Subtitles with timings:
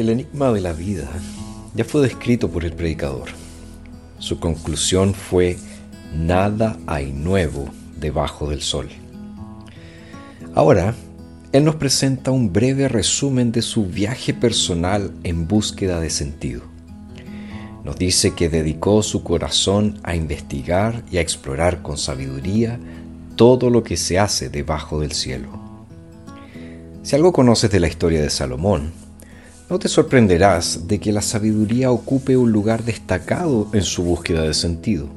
[0.00, 1.10] El enigma de la vida
[1.74, 3.28] ya fue descrito por el predicador.
[4.18, 5.58] Su conclusión fue,
[6.16, 7.66] nada hay nuevo
[7.98, 8.88] debajo del sol.
[10.54, 10.94] Ahora,
[11.52, 16.62] él nos presenta un breve resumen de su viaje personal en búsqueda de sentido.
[17.84, 22.80] Nos dice que dedicó su corazón a investigar y a explorar con sabiduría
[23.36, 25.50] todo lo que se hace debajo del cielo.
[27.02, 28.92] Si algo conoces de la historia de Salomón,
[29.70, 34.52] no te sorprenderás de que la sabiduría ocupe un lugar destacado en su búsqueda de
[34.52, 35.08] sentido.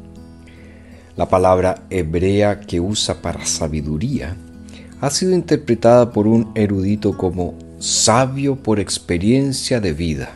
[1.16, 4.38] La palabra hebrea que usa para sabiduría
[5.02, 10.30] ha sido interpretada por un erudito como sabio por experiencia de vida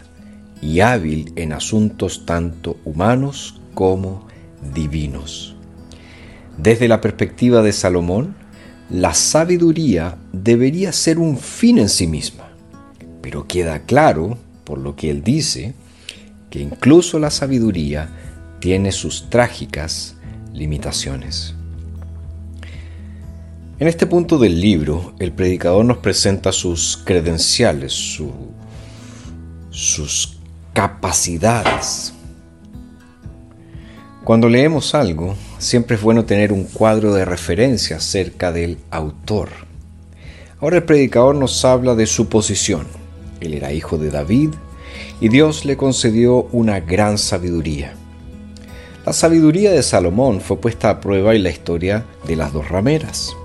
[0.63, 4.27] y hábil en asuntos tanto humanos como
[4.73, 5.55] divinos.
[6.57, 8.35] Desde la perspectiva de Salomón,
[8.89, 12.46] la sabiduría debería ser un fin en sí misma,
[13.27, 15.73] pero queda claro, por lo que él dice,
[16.49, 18.07] que incluso la sabiduría
[18.61, 20.15] tiene sus trágicas
[20.53, 21.53] limitaciones.
[23.79, 28.21] En este punto del libro, el predicador nos presenta sus credenciales,
[29.71, 30.37] sus
[30.71, 32.13] capacidades.
[34.23, 39.49] Cuando leemos algo, siempre es bueno tener un cuadro de referencia acerca del autor.
[40.61, 42.87] Ahora el predicador nos habla de su posición.
[43.41, 44.51] Él era hijo de David
[45.21, 47.93] y Dios le concedió una gran sabiduría.
[49.05, 53.35] La sabiduría de Salomón fue puesta a prueba en la historia de las dos rameras.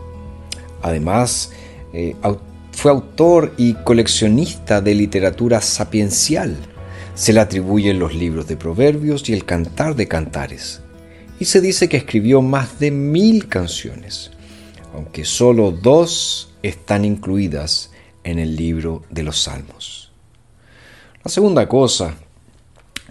[0.83, 1.53] Además,
[1.93, 2.17] eh,
[2.73, 6.57] fue autor y coleccionista de literatura sapiencial.
[7.15, 10.81] Se le atribuyen los libros de Proverbios y el Cantar de Cantares
[11.39, 14.33] y se dice que escribió más de mil canciones,
[14.95, 17.92] aunque solo dos están incluidas
[18.25, 20.11] en el libro de los Salmos.
[21.25, 22.15] La segunda cosa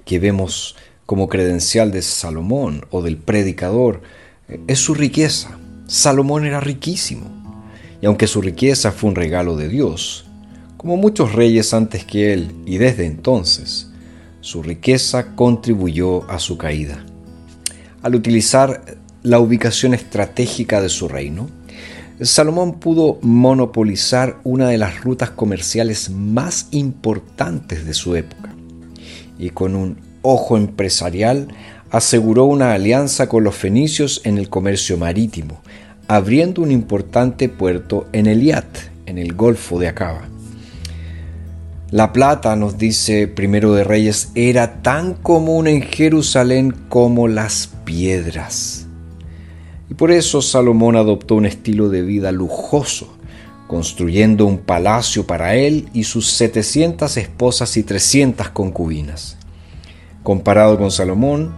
[0.05, 4.01] que vemos como credencial de Salomón o del predicador
[4.47, 5.57] eh, es su riqueza.
[5.87, 7.29] Salomón era riquísimo,
[8.01, 10.25] y aunque su riqueza fue un regalo de Dios,
[10.77, 13.89] como muchos reyes antes que él y desde entonces,
[14.39, 17.05] su riqueza contribuyó a su caída
[18.01, 21.49] al utilizar la ubicación estratégica de su reino,
[22.21, 28.53] Salomón pudo monopolizar una de las rutas comerciales más importantes de su época
[29.39, 31.47] y con un ojo empresarial
[31.89, 35.61] aseguró una alianza con los fenicios en el comercio marítimo,
[36.07, 38.67] abriendo un importante puerto en Eliat,
[39.07, 40.29] en el Golfo de Acaba.
[41.89, 48.80] La plata, nos dice Primero de Reyes, era tan común en Jerusalén como las piedras.
[49.91, 53.13] Y por eso Salomón adoptó un estilo de vida lujoso,
[53.67, 59.37] construyendo un palacio para él y sus 700 esposas y 300 concubinas.
[60.23, 61.53] Comparado con Salomón,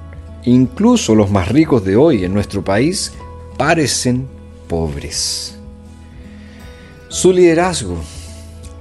[0.45, 3.13] incluso los más ricos de hoy en nuestro país
[3.55, 4.27] parecen
[4.67, 5.55] pobres.
[7.09, 7.97] Su liderazgo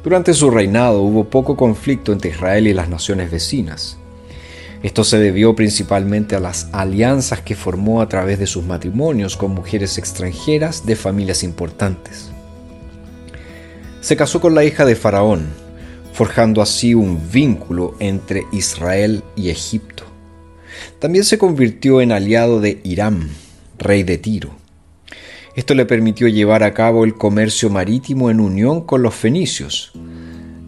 [0.02, 3.98] durante su reinado hubo poco conflicto entre Israel y las naciones vecinas.
[4.82, 9.53] Esto se debió principalmente a las alianzas que formó a través de sus matrimonios con
[9.53, 12.31] mujeres extranjeras de familias importantes.
[14.00, 15.47] Se casó con la hija de Faraón,
[16.12, 20.03] forjando así un vínculo entre Israel y Egipto.
[20.98, 23.28] También se convirtió en aliado de Hiram,
[23.78, 24.50] rey de Tiro.
[25.54, 29.92] Esto le permitió llevar a cabo el comercio marítimo en unión con los fenicios,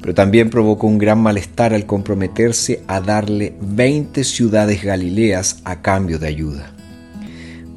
[0.04, 6.18] pero también provocó un gran malestar al comprometerse a darle 20 ciudades galileas a cambio
[6.18, 6.74] de ayuda.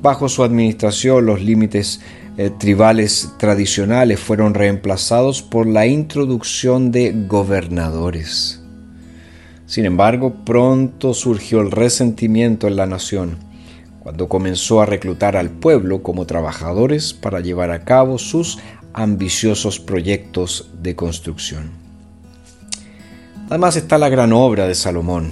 [0.02, 2.02] Bajo su administración los límites
[2.38, 8.62] eh, tribales tradicionales fueron reemplazados por la introducción de gobernadores.
[9.66, 13.38] Sin embargo, pronto surgió el resentimiento en la nación
[14.02, 18.59] cuando comenzó a reclutar al pueblo como trabajadores para llevar a cabo sus
[18.91, 21.86] ambiciosos proyectos de construcción.
[23.49, 25.32] Además está la gran obra de Salomón.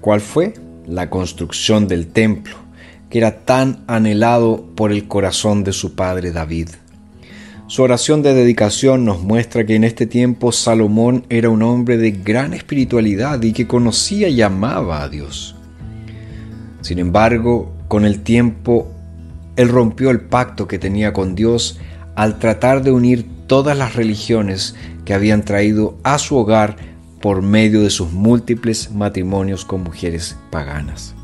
[0.00, 0.54] ¿Cuál fue?
[0.86, 2.56] La construcción del templo,
[3.10, 6.70] que era tan anhelado por el corazón de su padre David.
[7.66, 12.12] Su oración de dedicación nos muestra que en este tiempo Salomón era un hombre de
[12.12, 15.56] gran espiritualidad y que conocía y amaba a Dios.
[16.80, 18.90] Sin embargo, con el tiempo,
[19.56, 21.78] él rompió el pacto que tenía con Dios
[22.14, 26.76] al tratar de unir todas las religiones que habían traído a su hogar
[27.20, 31.14] por medio de sus múltiples matrimonios con mujeres paganas.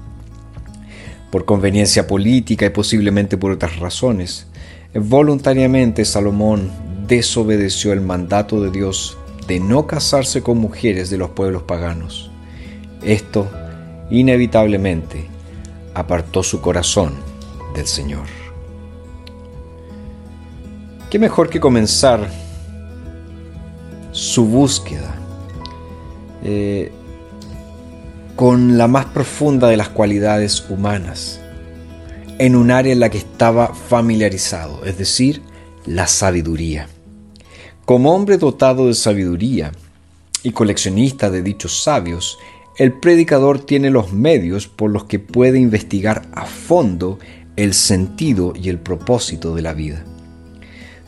[1.31, 4.47] Por conveniencia política y posiblemente por otras razones,
[4.95, 6.71] voluntariamente Salomón
[7.07, 9.17] desobedeció el mandato de Dios
[9.47, 12.31] de no casarse con mujeres de los pueblos paganos.
[13.03, 13.51] Esto,
[14.11, 15.27] inevitablemente,
[15.95, 17.15] apartó su corazón
[17.75, 18.42] del Señor.
[21.13, 22.27] ¿Qué mejor que comenzar
[24.13, 25.15] su búsqueda
[26.43, 26.91] eh,
[28.35, 31.39] con la más profunda de las cualidades humanas,
[32.39, 35.43] en un área en la que estaba familiarizado, es decir,
[35.85, 36.89] la sabiduría.
[37.85, 39.71] Como hombre dotado de sabiduría
[40.43, 42.39] y coleccionista de dichos sabios,
[42.79, 47.19] el predicador tiene los medios por los que puede investigar a fondo
[47.57, 50.07] el sentido y el propósito de la vida.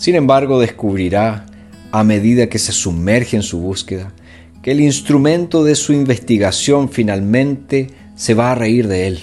[0.04, 1.46] Sin embargo, descubrirá,
[1.90, 4.12] a medida que se sumerge en su búsqueda,
[4.60, 9.20] que el instrumento de su investigación finalmente se va a reír de él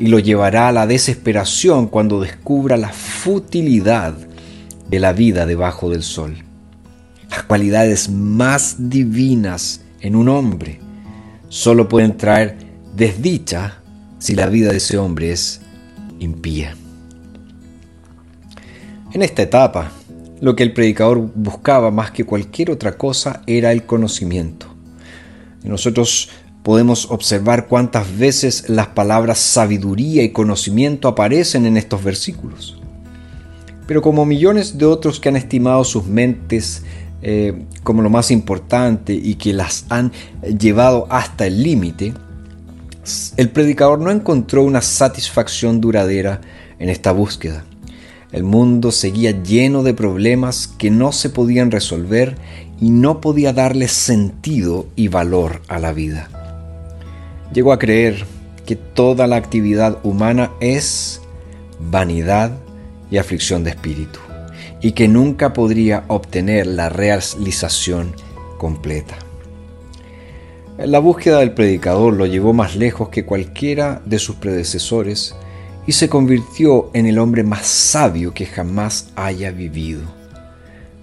[0.00, 4.16] y lo llevará a la desesperación cuando descubra la futilidad
[4.90, 6.38] de la vida debajo del sol.
[7.30, 10.80] Las cualidades más divinas en un hombre
[11.48, 12.56] solo pueden traer
[12.96, 13.80] desdicha
[14.18, 15.60] si la vida de ese hombre es
[16.18, 16.74] impía.
[19.14, 19.92] En esta etapa,
[20.40, 24.66] lo que el predicador buscaba más que cualquier otra cosa era el conocimiento.
[25.62, 26.30] nosotros
[26.64, 32.76] podemos observar cuántas veces las palabras sabiduría y conocimiento aparecen en estos versículos.
[33.86, 36.82] Pero como millones de otros que han estimado sus mentes
[37.22, 40.10] eh, como lo más importante y que las han
[40.58, 42.14] llevado hasta el límite,
[43.36, 46.40] el predicador no encontró una satisfacción duradera
[46.80, 47.64] en esta búsqueda.
[48.34, 52.34] El mundo seguía lleno de problemas que no se podían resolver
[52.80, 56.28] y no podía darle sentido y valor a la vida.
[57.52, 58.24] Llegó a creer
[58.66, 61.20] que toda la actividad humana es
[61.78, 62.50] vanidad
[63.08, 64.18] y aflicción de espíritu
[64.80, 68.16] y que nunca podría obtener la realización
[68.58, 69.14] completa.
[70.76, 75.36] La búsqueda del predicador lo llevó más lejos que cualquiera de sus predecesores
[75.86, 80.02] y se convirtió en el hombre más sabio que jamás haya vivido.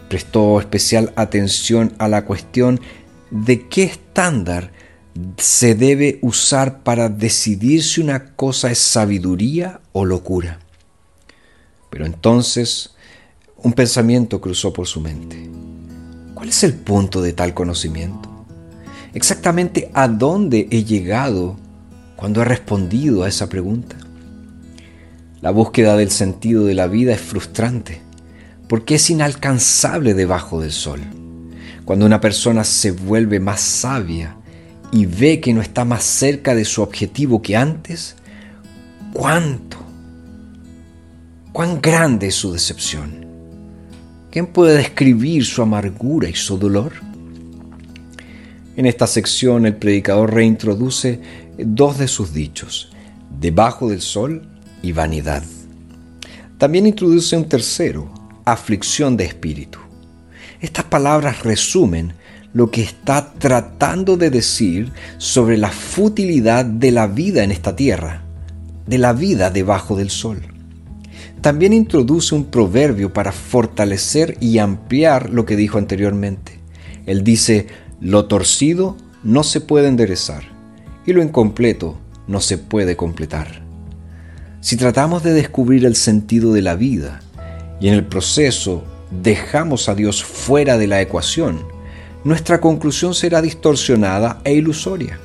[0.10, 2.82] Prestó especial atención a la cuestión
[3.30, 4.72] de qué estándar
[5.38, 10.60] se debe usar para decidir si una cosa es sabiduría o locura.
[11.90, 12.96] Pero entonces
[13.58, 15.50] un pensamiento cruzó por su mente.
[16.34, 18.30] ¿Cuál es el punto de tal conocimiento?
[19.14, 21.58] Exactamente a dónde he llegado
[22.16, 23.98] cuando he respondido a esa pregunta.
[25.42, 28.02] La búsqueda del sentido de la vida es frustrante
[28.68, 31.02] porque es inalcanzable debajo del sol.
[31.84, 34.38] Cuando una persona se vuelve más sabia
[34.92, 38.16] y ve que no está más cerca de su objetivo que antes,
[39.14, 39.78] ¿cuánto?
[41.52, 43.26] ¿Cuán grande es su decepción?
[44.30, 46.94] ¿Quién puede describir su amargura y su dolor?
[48.78, 51.20] En esta sección el predicador reintroduce
[51.58, 52.94] dos de sus dichos,
[53.40, 54.48] debajo del sol
[54.82, 55.44] y vanidad.
[56.58, 58.12] También introduce un tercero,
[58.46, 59.80] aflicción de espíritu.
[60.60, 62.14] Estas palabras resumen
[62.54, 68.24] lo que está tratando de decir sobre la futilidad de la vida en esta tierra,
[68.86, 70.52] de la vida debajo del sol
[71.42, 76.60] también introduce un proverbio para fortalecer y ampliar lo que dijo anteriormente.
[77.08, 77.68] Él dice,
[78.00, 80.44] lo torcido no se puede enderezar
[81.06, 83.61] y lo incompleto no se puede completar.
[84.62, 87.22] Si tratamos de descubrir el sentido de la vida
[87.80, 91.66] y en el proceso dejamos a Dios fuera de la ecuación,
[92.24, 95.20] nuestra conclusión será distorsionada e ilusoria.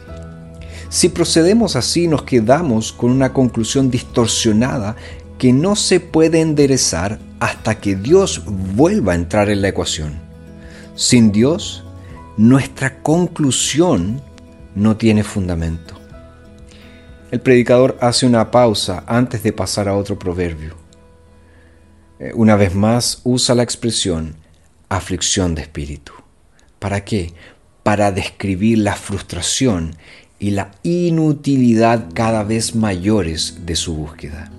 [0.88, 4.96] Si procedemos así nos quedamos con una conclusión distorsionada
[5.36, 8.42] que no se puede enderezar hasta que Dios
[8.74, 10.14] vuelva a entrar en la ecuación.
[10.94, 11.84] Sin Dios,
[12.38, 14.22] nuestra conclusión
[14.74, 15.95] no tiene fundamento.
[17.30, 20.76] El predicador hace una pausa antes de pasar a otro proverbio.
[22.20, 24.36] Eh, una vez más usa la expresión
[24.88, 26.12] aflicción de espíritu.
[26.78, 27.32] ¿Para qué?
[27.82, 29.96] Para describir la frustración
[30.38, 34.52] y la inutilidad cada vez mayores de su búsqueda.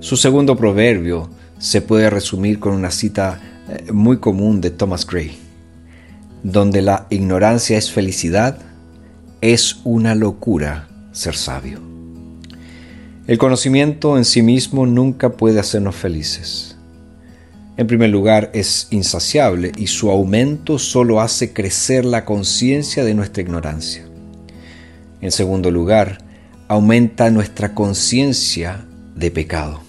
[0.00, 5.38] Su segundo proverbio se puede resumir con una cita eh, muy común de Thomas Gray,
[6.42, 8.58] donde la ignorancia es felicidad,
[9.40, 10.87] es una locura
[11.18, 11.80] ser sabio.
[13.26, 16.76] El conocimiento en sí mismo nunca puede hacernos felices.
[17.76, 23.42] En primer lugar, es insaciable y su aumento solo hace crecer la conciencia de nuestra
[23.42, 24.06] ignorancia.
[25.20, 26.18] En segundo lugar,
[26.68, 28.84] aumenta nuestra conciencia
[29.16, 29.80] de pecado.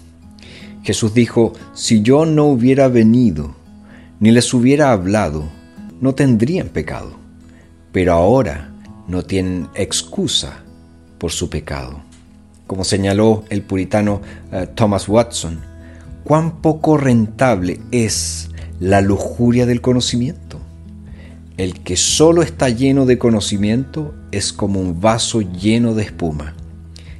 [0.84, 3.56] Jesús dijo, si yo no hubiera venido,
[4.20, 5.48] ni les hubiera hablado,
[6.02, 7.12] no tendrían pecado,
[7.92, 8.72] pero ahora
[9.08, 10.64] no tienen excusa
[11.20, 12.02] por su pecado.
[12.66, 14.22] Como señaló el puritano
[14.52, 15.60] eh, Thomas Watson,
[16.24, 18.50] cuán poco rentable es
[18.80, 20.60] la lujuria del conocimiento.
[21.58, 26.54] El que solo está lleno de conocimiento es como un vaso lleno de espuma.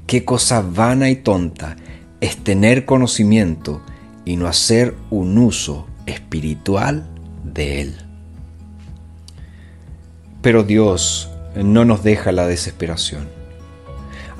[0.08, 1.76] Qué cosa vana y tonta
[2.22, 3.82] es tener conocimiento
[4.26, 7.08] y no hacer un uso espiritual
[7.44, 7.96] de él.
[10.42, 13.39] Pero Dios no nos deja la desesperación.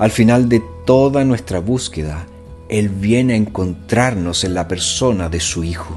[0.00, 2.26] Al final de toda nuestra búsqueda,
[2.70, 5.94] Él viene a encontrarnos en la persona de su Hijo,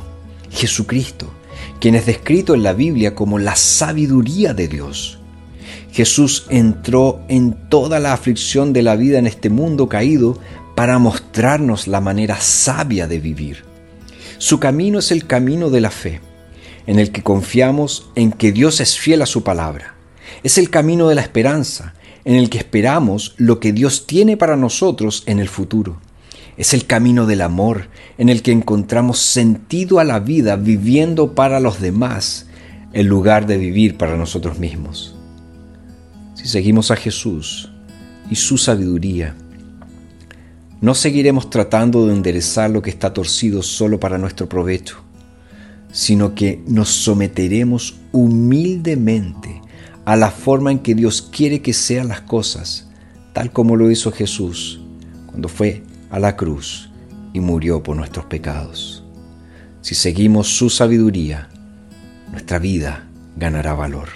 [0.52, 1.32] Jesucristo,
[1.80, 5.20] quien es descrito en la Biblia como la sabiduría de Dios.
[5.94, 10.38] Jesús entró en toda la aflicción de la vida en este mundo caído
[10.76, 13.64] para mostrarnos la manera sabia de vivir.
[14.38, 16.20] Su camino es el camino de la fe,
[16.88, 19.96] en el que confiamos en que Dios es fiel a su palabra.
[20.44, 21.94] Es el camino de la esperanza,
[22.26, 25.98] en el que esperamos lo que Dios tiene para nosotros en el futuro.
[26.56, 27.88] Es el camino del amor,
[28.18, 32.48] en el que encontramos sentido a la vida viviendo para los demás,
[32.94, 35.16] en lugar de vivir para nosotros mismos.
[36.36, 37.72] Si seguimos a Jesús
[38.30, 39.36] y su sabiduría,
[40.80, 44.98] no seguiremos tratando de enderezar lo que está torcido solo para nuestro provecho,
[45.92, 49.62] sino que nos someteremos humildemente
[50.06, 52.88] a la forma en que Dios quiere que sean las cosas,
[53.34, 54.82] tal como lo hizo Jesús
[55.28, 56.92] cuando fue a la cruz
[57.34, 59.04] y murió por nuestros pecados.
[59.82, 61.50] Si seguimos su sabiduría,
[62.32, 64.10] nuestra vida ganará valor.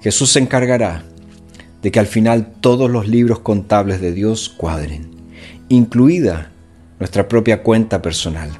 [0.00, 1.04] Jesús se encargará
[1.82, 5.10] de que al final todos los libros contables de Dios cuadren,
[5.68, 6.50] incluida
[6.98, 8.50] nuestra propia cuenta personal,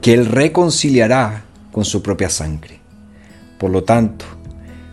[0.00, 2.80] que Él reconciliará con su propia sangre.
[3.58, 4.24] Por lo tanto,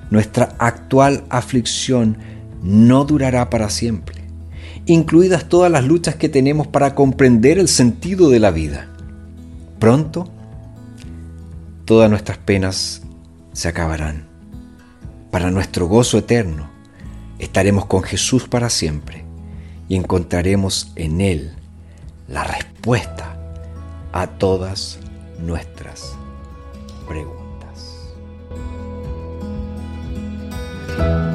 [0.10, 2.18] nuestra actual aflicción
[2.64, 4.24] no durará para siempre,
[4.86, 8.88] incluidas todas las luchas que tenemos para comprender el sentido de la vida.
[9.80, 10.30] Pronto,
[11.86, 13.02] todas nuestras penas
[13.54, 14.28] se acabarán.
[15.32, 16.70] Para nuestro gozo eterno,
[17.40, 19.26] estaremos con Jesús para siempre
[19.90, 21.54] y encontraremos en Él
[22.28, 23.38] la respuesta
[24.14, 25.00] a todas
[25.40, 26.14] nuestras
[27.08, 27.47] preguntas.
[30.98, 31.27] Bye.